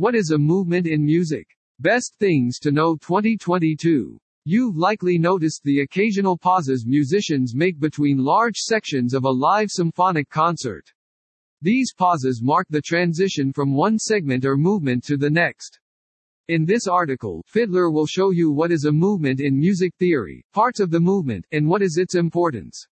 [0.00, 1.46] What is a movement in music?
[1.78, 4.18] Best things to know 2022.
[4.46, 10.30] You've likely noticed the occasional pauses musicians make between large sections of a live symphonic
[10.30, 10.90] concert.
[11.60, 15.78] These pauses mark the transition from one segment or movement to the next.
[16.48, 20.80] In this article, Fidlar will show you what is a movement in music theory, parts
[20.80, 22.86] of the movement, and what is its importance.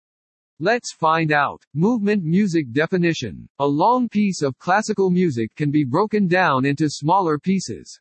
[0.61, 1.64] Let's find out.
[1.75, 3.48] Movement music definition.
[3.59, 8.00] A long piece of classical music can be broken down into smaller pieces.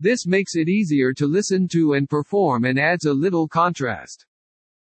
[0.00, 4.24] This makes it easier to listen to and perform and adds a little contrast.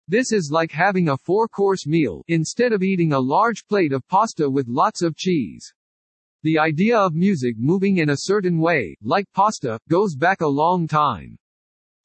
[0.07, 4.49] This is like having a four-course meal, instead of eating a large plate of pasta
[4.49, 5.71] with lots of cheese.
[6.41, 10.87] The idea of music moving in a certain way, like pasta, goes back a long
[10.87, 11.37] time.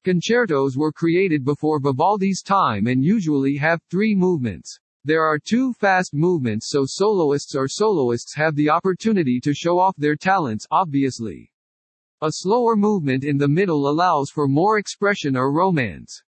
[0.05, 4.81] Concertos were created before Vivaldi's time and usually have three movements.
[5.05, 9.97] There are two fast movements so soloists or soloists have the opportunity to show off
[9.97, 11.51] their talents, obviously.
[12.21, 16.23] A slower movement in the middle allows for more expression or romance.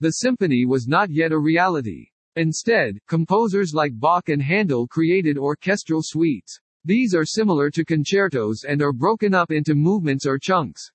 [0.00, 2.08] The symphony was not yet a reality.
[2.34, 6.58] Instead, composers like Bach and Handel created orchestral suites.
[6.84, 10.90] These are similar to concertos and are broken up into movements or chunks.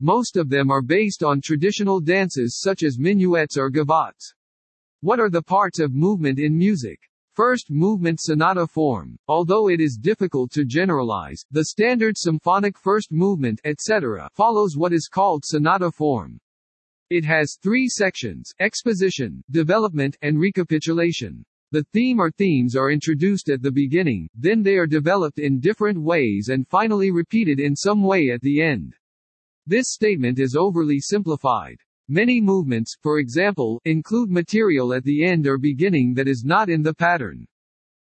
[0.00, 4.34] Most of them are based on traditional dances such as minuets or gavottes.
[5.02, 7.00] What are the parts of movement in music?
[7.32, 9.16] First movement sonata form.
[9.28, 15.08] Although it is difficult to generalize, the standard symphonic first movement, etc., follows what is
[15.08, 16.38] called sonata form.
[17.08, 21.46] It has three sections, exposition, development, and recapitulation.
[21.72, 25.98] The theme or themes are introduced at the beginning, then they are developed in different
[25.98, 28.94] ways and finally repeated in some way at the end.
[29.66, 31.78] This statement is overly simplified.
[32.12, 36.82] Many movements, for example, include material at the end or beginning that is not in
[36.82, 37.46] the pattern.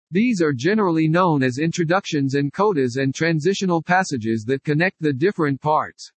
[0.10, 5.62] These are generally known as introductions and codas and transitional passages that connect the different
[5.62, 6.12] parts.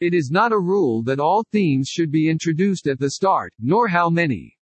[0.00, 3.86] It is not a rule that all themes should be introduced at the start, nor
[3.86, 4.56] how many.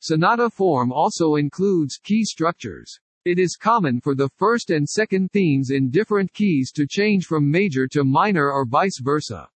[0.00, 3.00] Sonata form also includes key structures.
[3.24, 7.50] It is common for the first and second themes in different keys to change from
[7.50, 9.48] major to minor or vice versa.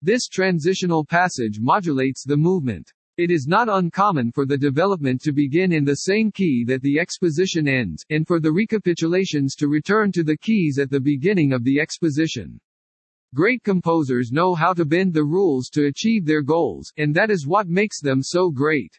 [0.00, 2.92] This transitional passage modulates the movement.
[3.16, 7.00] It is not uncommon for the development to begin in the same key that the
[7.00, 11.64] exposition ends, and for the recapitulations to return to the keys at the beginning of
[11.64, 12.60] the exposition.
[13.34, 17.48] Great composers know how to bend the rules to achieve their goals, and that is
[17.48, 18.96] what makes them so great.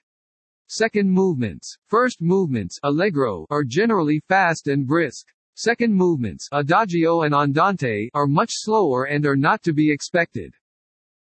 [0.68, 1.78] Second movements.
[1.88, 5.28] First movements allegro are generally fast and brisk.
[5.56, 10.54] Second movements adagio and andante are much slower and are not to be expected.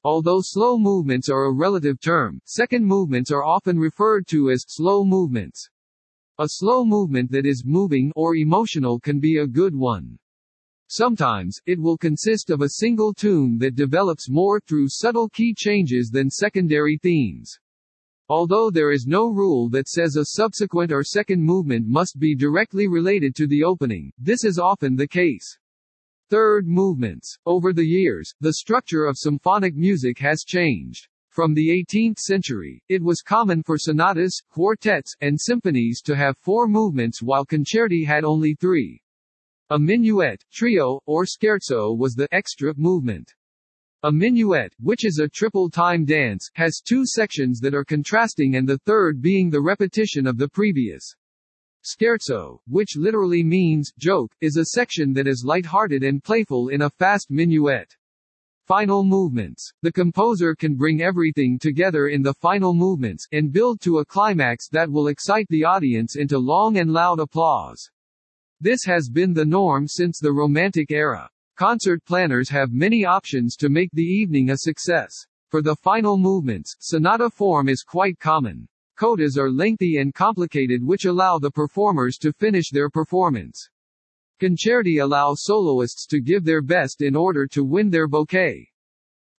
[0.05, 5.03] Although slow movements are a relative term, second movements are often referred to as slow
[5.03, 5.67] movements.
[6.37, 10.19] A slow movement that is moving or emotional can be a good one.
[10.89, 16.11] Sometimes, it will consist of a single tune that develops more through subtle key changes
[16.11, 17.57] than secondary themes.
[18.29, 22.87] Although there is no rule that says a subsequent or second movement must be directly
[22.87, 25.57] related to the opening, this is often the case.
[26.35, 27.37] Third movements.
[27.45, 31.07] Over the years, the structure of symphonic music has changed.
[31.29, 36.67] From the 18th century, it was common for sonatas, quartets, and symphonies to have four
[36.67, 39.01] movements while concerti had only three.
[39.69, 43.33] A minuet, trio, or scherzo was the extra movement.
[44.03, 48.79] A minuet, which is a triple-time dance, has two sections that are contrasting and the
[48.79, 51.15] third being the repetition of the previous.
[51.85, 56.89] Scherzo, which literally means joke, is a section that is light-hearted and playful in a
[56.89, 57.95] fast minuet.
[58.65, 59.71] Final movements.
[59.83, 64.67] The composer can bring everything together in the final movements, and build to a climax
[64.69, 67.87] that will excite the audience into long and loud applause.
[68.59, 71.29] This has been the norm since the Romantic era.
[71.55, 75.13] Concert planners have many options to make the evening a success.
[75.49, 78.67] For the final movements, sonata form is quite common.
[78.97, 83.69] Codas are lengthy and complicated which allow the performers to finish their performance.
[84.41, 88.69] Concerti allow soloists to give their best in order to win their bouquet.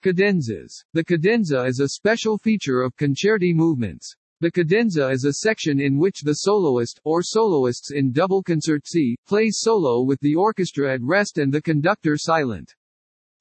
[0.02, 0.84] Cadenzas.
[0.92, 4.14] The cadenza is a special feature of concerti movements.
[4.40, 9.56] The cadenza is a section in which the soloist, or soloists in double concerti, plays
[9.60, 12.74] solo with the orchestra at rest and the conductor silent.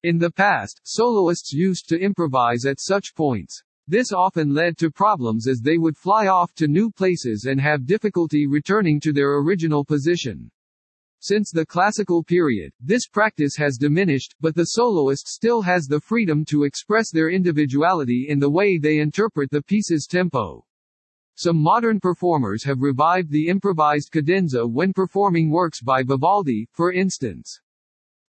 [0.04, 3.62] In the past, soloists used to improvise at such points.
[3.88, 7.86] This often led to problems as they would fly off to new places and have
[7.86, 10.50] difficulty returning to their original position.
[11.20, 16.46] Since the classical period, this practice has diminished, but the soloist still has the freedom
[16.46, 20.66] to express their individuality in the way they interpret the piece's tempo.
[21.36, 27.60] Some modern performers have revived the improvised cadenza when performing works by Vivaldi, for instance.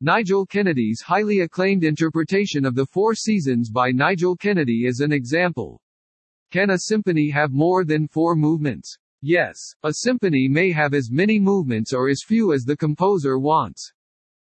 [0.02, 5.80] Nigel Kennedy's highly acclaimed interpretation of the Four Seasons by Nigel Kennedy is an example.
[6.50, 8.98] Can a symphony have more than four movements?
[9.22, 13.90] Yes, a symphony may have as many movements or as few as the composer wants.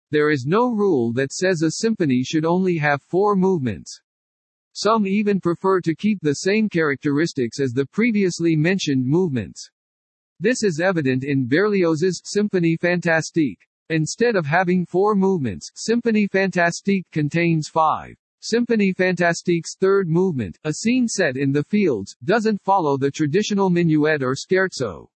[0.10, 4.02] There is no rule that says a symphony should only have four movements.
[4.74, 9.70] Some even prefer to keep the same characteristics as the previously mentioned movements.
[10.40, 13.60] This is evident in Berlioz's Symphonie Fantastique.
[13.90, 18.16] Instead of having four movements, Symphonie Fantastique contains five.
[18.42, 24.24] Symphonie Fantastique's third movement, a scene set in the fields, doesn't follow the traditional minuet
[24.24, 25.08] or scherzo.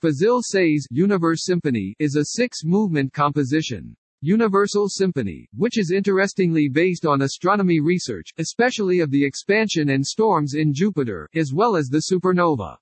[0.00, 3.96] Fazil Say's Univers Symphony is a six-movement composition.
[4.20, 10.54] Universal Symphony, which is interestingly based on astronomy research, especially of the expansion and storms
[10.54, 12.76] in Jupiter, as well as the supernova.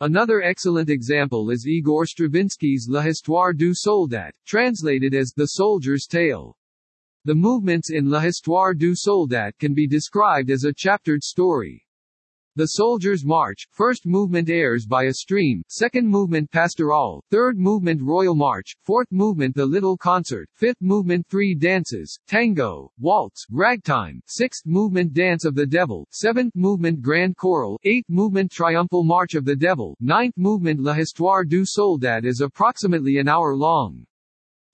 [0.00, 6.56] Another excellent example is Igor Stravinsky's L'Histoire du Soldat, translated as The Soldier's Tale.
[7.24, 11.83] The movements in L'Histoire du Soldat can be described as a chaptered story.
[12.56, 18.36] The Soldier's March, first movement airs by a stream, second movement Pastoral, third movement Royal
[18.36, 25.12] March, fourth movement The Little Concert, fifth movement Three Dances, Tango, Waltz, Ragtime, sixth movement
[25.12, 29.96] Dance of the Devil, seventh movement Grand Choral, eighth movement Triumphal March of the Devil,
[29.98, 34.06] ninth movement L'Histoire du Soldat is approximately an hour long.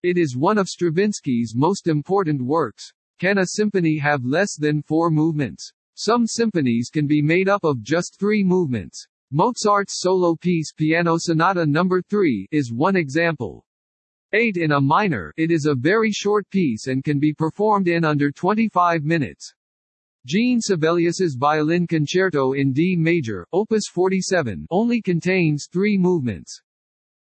[0.03, 2.93] It is one of Stravinsky's most important works.
[3.19, 5.73] Can a symphony have less than four movements?
[6.03, 9.07] Some symphonies can be made up of just three movements.
[9.31, 11.87] Mozart's solo piece Piano Sonata No.
[12.09, 13.67] 3 is one example.
[14.33, 18.03] 8 in a minor, it is a very short piece and can be performed in
[18.03, 19.53] under 25 minutes.
[20.25, 26.63] Jean Sibelius's Violin Concerto in D major, opus 47, only contains three movements.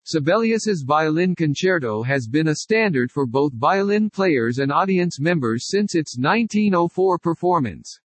[0.03, 5.95] Sibelius's Violin Concerto has been a standard for both violin players and audience members since
[5.95, 8.01] its 1904 performance.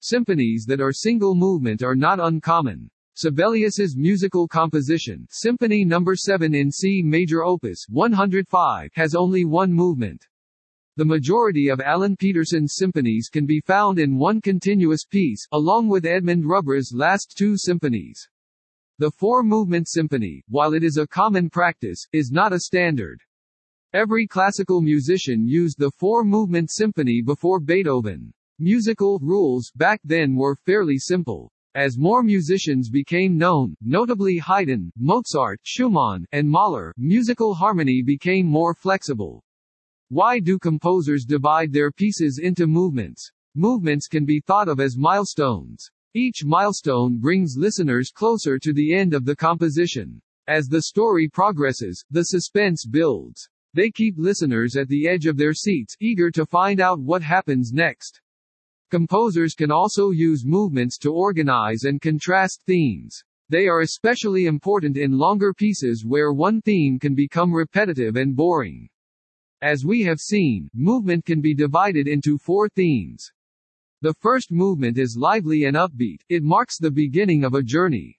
[0.00, 2.88] Symphonies that are single movement are not uncommon.
[3.14, 6.04] Sibelius's musical composition, Symphony No.
[6.14, 10.24] 7 in C major opus 105, has only one movement.
[10.94, 16.06] The majority of Allan Pettersson's symphonies can be found in one continuous piece, along with
[16.06, 18.28] Edmund Rubbra's last two symphonies.
[18.98, 23.20] The four-movement symphony, while it is a common practice, is not a standard.
[23.92, 28.32] Every classical musician used the four-movement symphony before Beethoven.
[28.60, 31.52] Musical rules back then were fairly simple.
[31.76, 38.74] As more musicians became known, notably Haydn, Mozart, Schumann, and Mahler, musical harmony became more
[38.74, 39.44] flexible.
[40.08, 43.30] Why do composers divide their pieces into movements?
[43.54, 45.88] Movements can be thought of as milestones.
[46.14, 50.20] Each milestone brings listeners closer to the end of the composition.
[50.48, 53.48] As the story progresses, the suspense builds.
[53.74, 57.72] They keep listeners at the edge of their seats, eager to find out what happens
[57.72, 58.20] next.
[58.90, 63.22] Composers can also use movements to organize and contrast themes.
[63.50, 68.88] They are especially important in longer pieces where one theme can become repetitive and boring.
[69.60, 73.30] As we have seen, movement can be divided into four themes.
[74.00, 78.18] The first movement is lively and upbeat, it marks the beginning of a journey.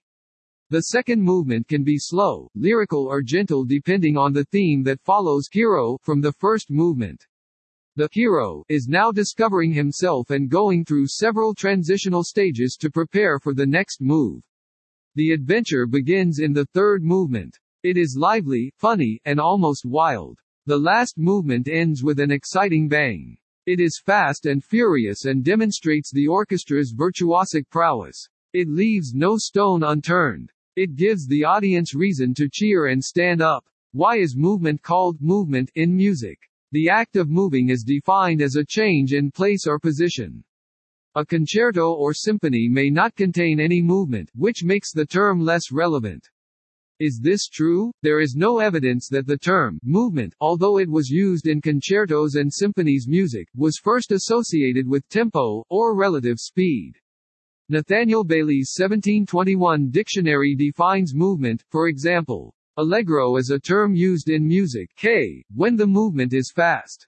[0.68, 5.48] The second movement can be slow, lyrical or gentle depending on the theme that follows
[5.50, 7.26] hero from the first movement.
[7.96, 13.52] The hero is now discovering himself and going through several transitional stages to prepare for
[13.52, 14.44] the next move.
[15.16, 17.58] The adventure begins in the third movement.
[17.82, 20.38] It is lively, funny, and almost wild.
[20.66, 23.36] The last movement ends with an exciting bang.
[23.66, 28.28] It is fast and furious and demonstrates the orchestra's virtuosic prowess.
[28.52, 30.52] It leaves no stone unturned.
[30.76, 33.64] It gives the audience reason to cheer and stand up.
[33.90, 36.38] Why is movement called movement in music?
[36.72, 40.44] The act of moving is defined as a change in place or position.
[41.16, 46.28] A concerto or symphony may not contain any movement, which makes the term less relevant.
[47.00, 47.90] Is this true?
[48.02, 52.52] There is no evidence that the term movement, although it was used in concertos and
[52.52, 56.92] symphonies music, was first associated with tempo, or relative speed.
[57.68, 64.88] Nathaniel Bailey's 1721 dictionary defines movement, for example, Allegro is a term used in music
[64.96, 67.06] K, when the movement is fast.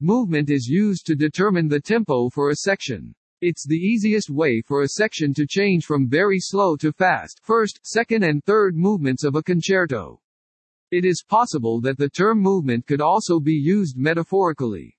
[0.00, 3.14] Movement is used to determine the tempo for a section.
[3.40, 7.78] It's the easiest way for a section to change from very slow to fast, first,
[7.84, 10.20] second and third movements of a concerto.
[10.90, 14.98] It is possible that the term movement could also be used metaphorically.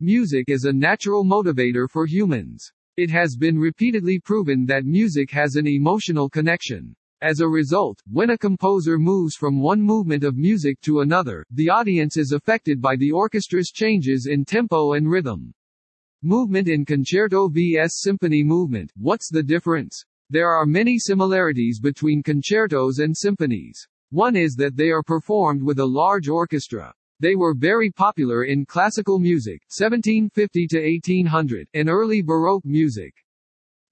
[0.00, 2.70] Music is a natural motivator for humans.
[2.98, 6.94] It has been repeatedly proven that music has an emotional connection.
[7.22, 11.68] As a result, when a composer moves from one movement of music to another, the
[11.68, 15.52] audience is affected by the orchestra's changes in tempo and rhythm.
[16.22, 18.90] Movement in concerto vs symphony movement.
[18.96, 20.02] What's the difference?
[20.30, 23.86] There are many similarities between concertos and symphonies.
[24.08, 26.94] One is that they are performed with a large orchestra.
[27.20, 33.12] They were very popular in classical music 1750 to 1800 and early Baroque music.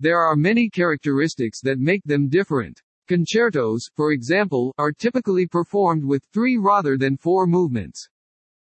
[0.00, 2.80] There are many characteristics that make them different.
[3.08, 8.06] Concertos, for example, are typically performed with three rather than four movements.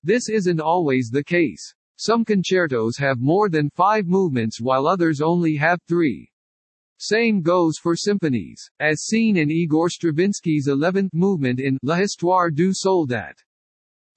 [0.02, 1.76] This isn't always the case.
[1.98, 6.32] Some concertos have more than five movements while others only have three.
[6.98, 12.74] Same goes for symphonies, as seen in Igor Stravinsky's 11th movement in La Histoire du
[12.74, 13.38] Soldat.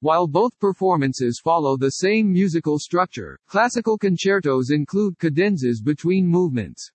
[0.00, 6.90] While both performances follow the same musical structure, classical concertos include cadenzas between movements.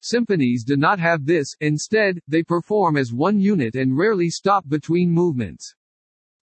[0.00, 5.10] Symphonies do not have this, instead, they perform as one unit and rarely stop between
[5.10, 5.74] movements.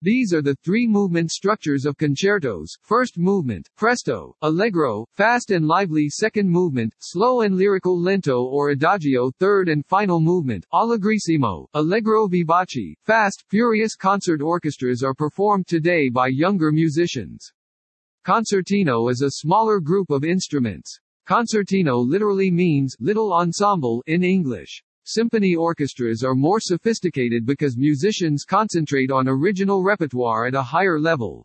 [0.02, 6.10] These are the three movement structures of concertos, first movement, presto, allegro, fast and lively
[6.10, 12.94] second movement, slow and lyrical lento or adagio third and final movement, allegrissimo, allegro vivace,
[13.04, 17.50] fast, furious concert orchestras are performed today by younger musicians.
[18.22, 21.00] Concertino is a smaller group of instruments.
[21.26, 24.80] Concertino literally means little ensemble in English.
[25.02, 31.44] Symphony orchestras are more sophisticated because musicians concentrate on original repertoire at a higher level.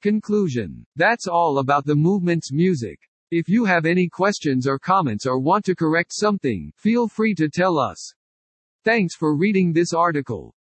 [0.00, 0.86] Conclusion.
[0.96, 2.98] That's all about the movement's music.
[3.30, 7.50] If you have any questions or comments or want to correct something, feel free to
[7.50, 8.14] tell us.
[8.82, 10.54] Thanks for reading this article.